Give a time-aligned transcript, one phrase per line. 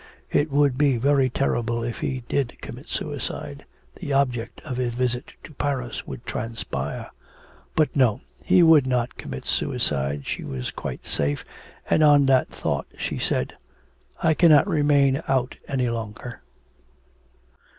[0.31, 3.65] It would be very terrible if he did commit suicide,
[3.97, 7.11] the object of his visit to Paris would transpire.
[7.75, 11.45] But no, he would not commit suicide, she was quite safe,
[11.87, 13.53] and on that thought she said:
[14.23, 16.41] 'I cannot remain out any longer.'